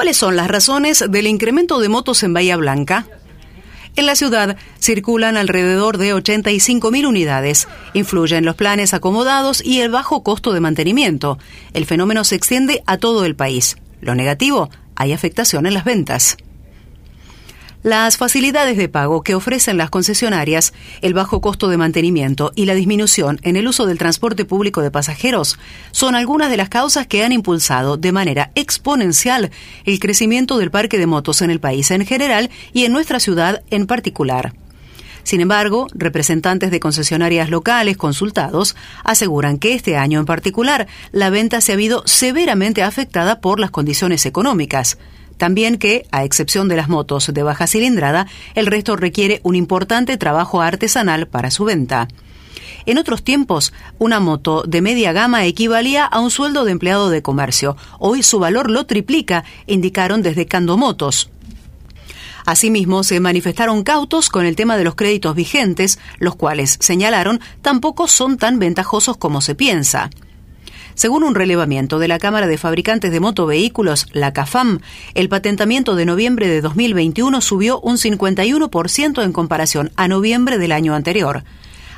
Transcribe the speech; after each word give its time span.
¿Cuáles 0.00 0.16
son 0.16 0.34
las 0.34 0.48
razones 0.48 1.04
del 1.10 1.26
incremento 1.26 1.78
de 1.78 1.90
motos 1.90 2.22
en 2.22 2.32
Bahía 2.32 2.56
Blanca? 2.56 3.06
En 3.96 4.06
la 4.06 4.16
ciudad 4.16 4.56
circulan 4.78 5.36
alrededor 5.36 5.98
de 5.98 6.14
85.000 6.14 7.06
unidades. 7.06 7.68
Influyen 7.92 8.46
los 8.46 8.56
planes 8.56 8.94
acomodados 8.94 9.62
y 9.62 9.82
el 9.82 9.90
bajo 9.90 10.22
costo 10.22 10.54
de 10.54 10.60
mantenimiento. 10.60 11.36
El 11.74 11.84
fenómeno 11.84 12.24
se 12.24 12.36
extiende 12.36 12.82
a 12.86 12.96
todo 12.96 13.26
el 13.26 13.36
país. 13.36 13.76
Lo 14.00 14.14
negativo, 14.14 14.70
hay 14.96 15.12
afectación 15.12 15.66
en 15.66 15.74
las 15.74 15.84
ventas. 15.84 16.38
Las 17.82 18.18
facilidades 18.18 18.76
de 18.76 18.90
pago 18.90 19.22
que 19.22 19.34
ofrecen 19.34 19.78
las 19.78 19.88
concesionarias, 19.88 20.74
el 21.00 21.14
bajo 21.14 21.40
costo 21.40 21.68
de 21.68 21.78
mantenimiento 21.78 22.52
y 22.54 22.66
la 22.66 22.74
disminución 22.74 23.40
en 23.42 23.56
el 23.56 23.66
uso 23.66 23.86
del 23.86 23.96
transporte 23.96 24.44
público 24.44 24.82
de 24.82 24.90
pasajeros 24.90 25.58
son 25.90 26.14
algunas 26.14 26.50
de 26.50 26.58
las 26.58 26.68
causas 26.68 27.06
que 27.06 27.24
han 27.24 27.32
impulsado 27.32 27.96
de 27.96 28.12
manera 28.12 28.50
exponencial 28.54 29.50
el 29.86 29.98
crecimiento 29.98 30.58
del 30.58 30.70
parque 30.70 30.98
de 30.98 31.06
motos 31.06 31.40
en 31.40 31.50
el 31.50 31.58
país 31.58 31.90
en 31.90 32.04
general 32.04 32.50
y 32.74 32.84
en 32.84 32.92
nuestra 32.92 33.18
ciudad 33.18 33.62
en 33.70 33.86
particular. 33.86 34.52
Sin 35.22 35.40
embargo, 35.40 35.86
representantes 35.94 36.70
de 36.70 36.80
concesionarias 36.80 37.48
locales 37.48 37.96
consultados 37.96 38.76
aseguran 39.04 39.56
que 39.56 39.72
este 39.72 39.96
año 39.96 40.20
en 40.20 40.26
particular 40.26 40.86
la 41.12 41.30
venta 41.30 41.62
se 41.62 41.72
ha 41.72 41.76
habido 41.76 42.02
severamente 42.06 42.82
afectada 42.82 43.40
por 43.40 43.58
las 43.58 43.70
condiciones 43.70 44.26
económicas. 44.26 44.98
También 45.40 45.78
que, 45.78 46.06
a 46.12 46.22
excepción 46.22 46.68
de 46.68 46.76
las 46.76 46.90
motos 46.90 47.32
de 47.32 47.42
baja 47.42 47.66
cilindrada, 47.66 48.26
el 48.54 48.66
resto 48.66 48.94
requiere 48.94 49.40
un 49.42 49.56
importante 49.56 50.18
trabajo 50.18 50.60
artesanal 50.60 51.28
para 51.28 51.50
su 51.50 51.64
venta. 51.64 52.08
En 52.84 52.98
otros 52.98 53.24
tiempos, 53.24 53.72
una 53.98 54.20
moto 54.20 54.64
de 54.68 54.82
media 54.82 55.12
gama 55.12 55.46
equivalía 55.46 56.04
a 56.04 56.20
un 56.20 56.30
sueldo 56.30 56.66
de 56.66 56.72
empleado 56.72 57.08
de 57.08 57.22
comercio. 57.22 57.78
Hoy 57.98 58.22
su 58.22 58.38
valor 58.38 58.70
lo 58.70 58.84
triplica, 58.84 59.44
indicaron 59.66 60.20
desde 60.20 60.44
Candomotos. 60.44 61.30
Asimismo, 62.44 63.02
se 63.02 63.18
manifestaron 63.18 63.82
cautos 63.82 64.28
con 64.28 64.44
el 64.44 64.56
tema 64.56 64.76
de 64.76 64.84
los 64.84 64.94
créditos 64.94 65.34
vigentes, 65.34 65.98
los 66.18 66.36
cuales, 66.36 66.76
señalaron, 66.80 67.40
tampoco 67.62 68.08
son 68.08 68.36
tan 68.36 68.58
ventajosos 68.58 69.16
como 69.16 69.40
se 69.40 69.54
piensa. 69.54 70.10
Según 71.00 71.24
un 71.24 71.34
relevamiento 71.34 71.98
de 71.98 72.08
la 72.08 72.18
Cámara 72.18 72.46
de 72.46 72.58
Fabricantes 72.58 73.10
de 73.10 73.20
Motovehículos, 73.20 74.08
la 74.12 74.34
CAFAM, 74.34 74.80
el 75.14 75.30
patentamiento 75.30 75.96
de 75.96 76.04
noviembre 76.04 76.46
de 76.46 76.60
2021 76.60 77.40
subió 77.40 77.80
un 77.80 77.96
51% 77.96 79.24
en 79.24 79.32
comparación 79.32 79.92
a 79.96 80.08
noviembre 80.08 80.58
del 80.58 80.72
año 80.72 80.94
anterior. 80.94 81.42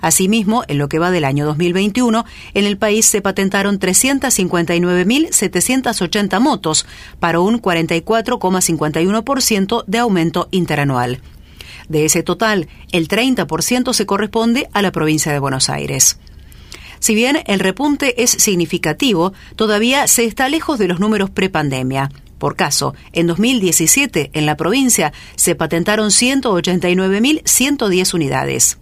Asimismo, 0.00 0.64
en 0.66 0.78
lo 0.78 0.88
que 0.88 0.98
va 0.98 1.12
del 1.12 1.26
año 1.26 1.46
2021, 1.46 2.24
en 2.54 2.64
el 2.64 2.76
país 2.76 3.06
se 3.06 3.22
patentaron 3.22 3.78
359.780 3.78 6.40
motos, 6.40 6.84
para 7.20 7.38
un 7.38 7.62
44,51% 7.62 9.84
de 9.86 9.98
aumento 9.98 10.48
interanual. 10.50 11.20
De 11.88 12.04
ese 12.04 12.24
total, 12.24 12.66
el 12.90 13.06
30% 13.06 13.92
se 13.92 14.06
corresponde 14.06 14.68
a 14.72 14.82
la 14.82 14.90
provincia 14.90 15.30
de 15.30 15.38
Buenos 15.38 15.70
Aires. 15.70 16.18
Si 17.00 17.14
bien 17.14 17.42
el 17.46 17.60
repunte 17.60 18.22
es 18.22 18.30
significativo, 18.30 19.32
todavía 19.56 20.06
se 20.06 20.24
está 20.24 20.48
lejos 20.48 20.78
de 20.78 20.88
los 20.88 21.00
números 21.00 21.28
prepandemia. 21.30 22.10
Por 22.38 22.56
caso, 22.56 22.94
en 23.12 23.26
2017 23.26 24.30
en 24.32 24.46
la 24.46 24.56
provincia 24.56 25.12
se 25.34 25.54
patentaron 25.54 26.08
189.110 26.10 28.14
unidades. 28.14 28.78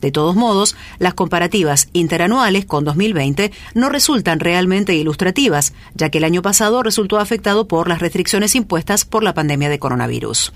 De 0.00 0.10
todos 0.10 0.34
modos, 0.34 0.76
las 0.98 1.14
comparativas 1.14 1.88
interanuales 1.92 2.64
con 2.64 2.84
2020 2.84 3.52
no 3.74 3.90
resultan 3.90 4.40
realmente 4.40 4.94
ilustrativas, 4.94 5.74
ya 5.94 6.08
que 6.08 6.18
el 6.18 6.24
año 6.24 6.42
pasado 6.42 6.82
resultó 6.82 7.18
afectado 7.18 7.68
por 7.68 7.88
las 7.88 8.00
restricciones 8.00 8.54
impuestas 8.54 9.04
por 9.04 9.22
la 9.22 9.34
pandemia 9.34 9.68
de 9.68 9.78
coronavirus. 9.78 10.52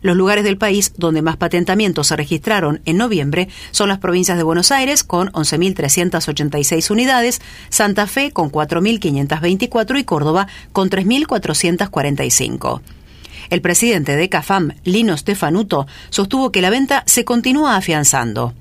Los 0.00 0.16
lugares 0.16 0.44
del 0.44 0.58
país 0.58 0.92
donde 0.96 1.22
más 1.22 1.36
patentamientos 1.36 2.08
se 2.08 2.16
registraron 2.16 2.80
en 2.84 2.96
noviembre 2.96 3.48
son 3.70 3.88
las 3.88 3.98
provincias 3.98 4.36
de 4.36 4.44
Buenos 4.44 4.70
Aires 4.70 5.04
con 5.04 5.30
11.386 5.32 6.90
unidades, 6.90 7.40
Santa 7.68 8.06
Fe 8.06 8.30
con 8.30 8.50
4.524 8.50 9.98
y 9.98 10.04
Córdoba 10.04 10.48
con 10.72 10.90
3.445. 10.90 12.80
El 13.50 13.62
presidente 13.62 14.16
de 14.16 14.28
CAFAM, 14.28 14.74
Lino 14.84 15.16
Stefanuto, 15.16 15.86
sostuvo 16.10 16.52
que 16.52 16.60
la 16.60 16.70
venta 16.70 17.02
se 17.06 17.24
continúa 17.24 17.76
afianzando. 17.76 18.54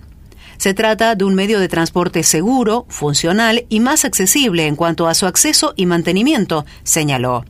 Se 0.58 0.74
trata 0.74 1.16
de 1.16 1.24
un 1.24 1.36
medio 1.36 1.60
de 1.60 1.68
transporte 1.68 2.24
seguro, 2.24 2.86
funcional 2.90 3.66
y 3.70 3.80
más 3.80 4.06
accesible 4.06 4.66
en 4.66 4.76
cuanto 4.76 5.08
a 5.08 5.14
su 5.14 5.28
acceso 5.28 5.74
y 5.76 5.86
mantenimiento, 5.86 6.66
señaló. 6.84 7.46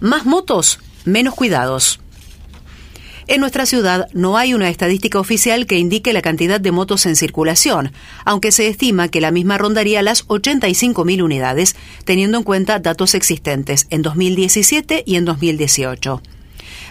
Más 0.00 0.26
motos, 0.26 0.80
menos 1.04 1.34
cuidados. 1.34 2.00
En 3.28 3.40
nuestra 3.40 3.66
ciudad 3.66 4.08
no 4.12 4.36
hay 4.36 4.54
una 4.54 4.68
estadística 4.68 5.18
oficial 5.18 5.66
que 5.66 5.78
indique 5.78 6.12
la 6.12 6.22
cantidad 6.22 6.60
de 6.60 6.70
motos 6.70 7.06
en 7.06 7.16
circulación, 7.16 7.90
aunque 8.24 8.52
se 8.52 8.68
estima 8.68 9.08
que 9.08 9.20
la 9.20 9.32
misma 9.32 9.58
rondaría 9.58 10.00
las 10.00 10.28
85.000 10.28 11.24
unidades, 11.24 11.74
teniendo 12.04 12.38
en 12.38 12.44
cuenta 12.44 12.78
datos 12.78 13.16
existentes 13.16 13.88
en 13.90 14.02
2017 14.02 15.02
y 15.04 15.16
en 15.16 15.24
2018. 15.24 16.22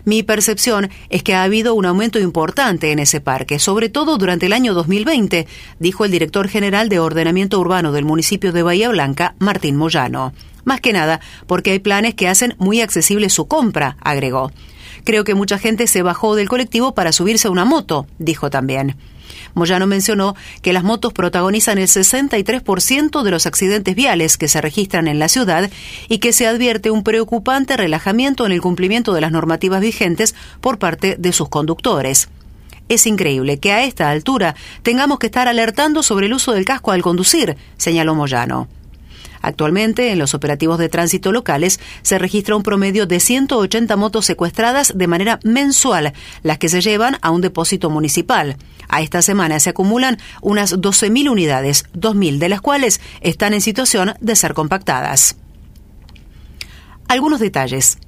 Mi 0.04 0.24
percepción 0.24 0.90
es 1.10 1.24
que 1.24 1.34
ha 1.34 1.44
habido 1.44 1.74
un 1.74 1.86
aumento 1.86 2.20
importante 2.20 2.92
en 2.92 3.00
ese 3.00 3.22
parque, 3.22 3.58
sobre 3.58 3.88
todo 3.88 4.18
durante 4.18 4.48
el 4.48 4.54
año 4.54 4.74
2020, 4.74 5.48
dijo 5.80 6.04
el 6.04 6.12
director 6.12 6.50
general 6.50 6.90
de 6.90 7.00
Ordenamiento 7.00 7.60
Urbano 7.60 7.94
del 7.94 8.04
municipio 8.04 8.52
de 8.52 8.62
Bahía 8.62 8.90
Blanca, 8.90 9.36
Martín 9.40 9.78
Moyano. 9.78 10.34
Más 10.66 10.82
que 10.82 10.92
nada, 10.92 11.22
porque 11.48 11.72
hay 11.72 11.80
planes 11.80 12.14
que 12.14 12.28
hacen 12.28 12.56
muy 12.58 12.82
accesible 12.82 13.30
su 13.30 13.48
compra, 13.48 13.96
agregó. 14.02 14.52
Creo 15.04 15.24
que 15.24 15.36
mucha 15.36 15.58
gente 15.60 15.88
se 15.88 16.02
bajó 16.02 16.36
del 16.36 16.50
colectivo 16.50 16.94
para 16.94 17.12
subirse 17.12 17.48
a 17.48 17.52
una 17.52 17.66
moto, 17.66 18.08
dijo 18.20 18.50
también. 18.50 18.96
Moyano 19.54 19.88
mencionó 19.88 20.36
que 20.62 20.74
las 20.74 20.84
motos 20.84 21.14
protagonizan 21.14 21.78
el 21.78 21.88
63% 21.88 23.24
de 23.24 23.32
los 23.32 23.46
accidentes 23.46 23.96
viales 23.96 24.38
que 24.38 24.48
se 24.48 24.62
registran 24.62 25.08
en 25.08 25.20
la 25.20 25.30
ciudad 25.30 25.70
y 26.10 26.20
que 26.20 26.34
se 26.34 26.48
advierte 26.48 26.92
un 26.92 27.04
preocupante 27.04 27.78
relajamiento 27.78 28.46
en 28.46 28.52
el 28.52 28.62
cumplimiento 28.62 29.14
de 29.14 29.22
las 29.22 29.32
normativas 29.32 29.82
vigentes 29.82 30.36
por 30.62 30.78
parte 30.78 31.16
de 31.18 31.32
sus 31.32 31.50
conductores. 31.50 32.30
Es 32.88 33.08
increíble 33.08 33.58
que 33.58 33.72
a 33.72 33.84
esta 33.84 34.12
altura 34.12 34.56
tengamos 34.84 35.18
que 35.18 35.28
estar 35.28 35.48
alertando 35.48 36.04
sobre 36.04 36.28
el 36.28 36.34
uso 36.34 36.52
del 36.52 36.66
casco 36.66 36.92
al 36.92 37.02
conducir, 37.02 37.58
señaló 37.78 38.14
Moyano. 38.14 38.68
Actualmente, 39.46 40.12
en 40.12 40.18
los 40.18 40.34
operativos 40.34 40.80
de 40.80 40.90
tránsito 40.90 41.32
locales, 41.32 41.80
se 42.02 42.18
registra 42.18 42.56
un 42.56 42.64
promedio 42.64 43.06
de 43.06 43.20
180 43.20 43.96
motos 43.96 44.26
secuestradas 44.26 44.98
de 44.98 45.06
manera 45.06 45.40
mensual, 45.44 46.14
las 46.42 46.58
que 46.58 46.68
se 46.68 46.82
llevan 46.82 47.20
a 47.22 47.30
un 47.30 47.42
depósito 47.42 47.92
municipal. 47.92 48.58
A 48.90 49.04
esta 49.04 49.22
semana 49.22 49.60
se 49.60 49.70
acumulan 49.70 50.18
unas 50.42 50.74
12.000 50.74 51.30
unidades, 51.30 51.86
2.000 51.94 52.40
de 52.40 52.50
las 52.50 52.62
cuales 52.62 53.00
están 53.22 53.54
en 53.54 53.62
situación 53.62 54.16
de 54.20 54.36
ser 54.36 54.56
compactadas. 54.56 55.36
Algunos 57.08 57.40
detalles. 57.40 58.00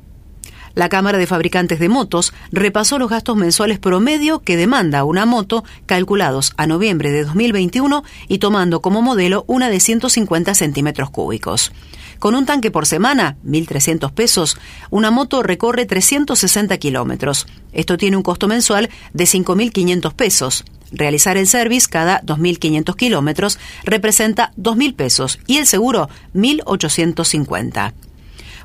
La 0.78 0.90
Cámara 0.90 1.18
de 1.18 1.26
Fabricantes 1.26 1.80
de 1.80 1.90
Motos 1.90 2.34
repasó 2.52 3.00
los 3.00 3.10
gastos 3.10 3.36
mensuales 3.36 3.80
promedio 3.80 4.42
que 4.42 4.58
demanda 4.58 5.06
una 5.06 5.26
moto 5.26 5.64
calculados 5.88 6.54
a 6.56 6.68
noviembre 6.68 7.12
de 7.12 7.24
2021 7.24 8.04
y 8.28 8.38
tomando 8.38 8.80
como 8.80 9.02
modelo 9.02 9.44
una 9.48 9.72
de 9.72 9.80
150 9.80 10.54
centímetros 10.54 11.10
cúbicos. 11.10 11.72
Con 12.20 12.36
un 12.36 12.46
tanque 12.46 12.70
por 12.70 12.86
semana, 12.86 13.38
1.300 13.44 14.12
pesos, 14.12 14.56
una 14.92 15.10
moto 15.10 15.42
recorre 15.42 15.88
360 15.88 16.78
kilómetros. 16.78 17.48
Esto 17.74 17.98
tiene 17.98 18.16
un 18.16 18.22
costo 18.22 18.48
mensual 18.48 18.92
de 19.14 19.24
5.500 19.24 20.14
pesos. 20.14 20.64
Realizar 20.92 21.38
el 21.38 21.48
service 21.48 21.88
cada 21.90 22.22
2.500 22.22 22.96
kilómetros 22.96 23.58
representa 23.84 24.54
2.000 24.58 24.96
pesos 24.96 25.40
y 25.48 25.58
el 25.58 25.66
seguro 25.66 26.08
1.850. 26.36 27.94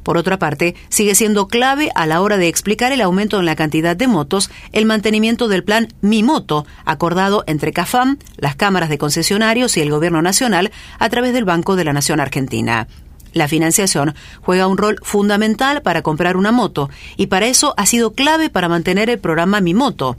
Por 0.02 0.16
otra 0.16 0.38
parte, 0.38 0.74
sigue 0.88 1.14
siendo 1.14 1.48
clave 1.48 1.90
a 1.94 2.06
la 2.06 2.20
hora 2.20 2.36
de 2.36 2.48
explicar 2.48 2.92
el 2.92 3.00
aumento 3.00 3.38
en 3.38 3.46
la 3.46 3.56
cantidad 3.56 3.96
de 3.96 4.06
motos 4.06 4.50
el 4.72 4.86
mantenimiento 4.86 5.48
del 5.48 5.64
plan 5.64 5.88
Mi 6.00 6.22
Moto, 6.22 6.66
acordado 6.84 7.44
entre 7.46 7.72
CAFAM, 7.72 8.18
las 8.36 8.56
cámaras 8.56 8.88
de 8.88 8.98
concesionarios 8.98 9.76
y 9.76 9.80
el 9.80 9.90
Gobierno 9.90 10.22
Nacional 10.22 10.70
a 10.98 11.08
través 11.08 11.32
del 11.32 11.44
Banco 11.44 11.76
de 11.76 11.84
la 11.84 11.92
Nación 11.92 12.20
Argentina. 12.20 12.88
La 13.32 13.48
financiación 13.48 14.14
juega 14.42 14.66
un 14.66 14.76
rol 14.76 14.98
fundamental 15.02 15.82
para 15.82 16.02
comprar 16.02 16.36
una 16.36 16.52
moto 16.52 16.90
y 17.16 17.28
para 17.28 17.46
eso 17.46 17.74
ha 17.76 17.86
sido 17.86 18.12
clave 18.12 18.50
para 18.50 18.68
mantener 18.68 19.08
el 19.08 19.18
programa 19.18 19.60
Mi 19.60 19.74
Moto. 19.74 20.16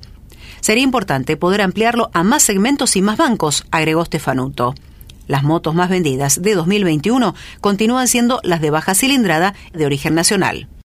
Sería 0.62 0.84
importante 0.84 1.38
poder 1.38 1.62
ampliarlo 1.62 2.10
a 2.14 2.24
más 2.24 2.42
segmentos 2.42 2.96
y 2.96 3.02
más 3.02 3.18
bancos, 3.18 3.66
agregó 3.70 4.06
Stefanuto. 4.06 4.74
Las 5.28 5.44
motos 5.44 5.76
más 5.76 5.90
vendidas 5.90 6.42
de 6.42 6.56
2021 6.56 7.36
continúan 7.62 8.08
siendo 8.08 8.40
las 8.44 8.62
de 8.62 8.72
baja 8.72 8.94
cilindrada 8.94 9.54
de 9.74 9.86
origen 9.86 10.16
nacional. 10.16 10.68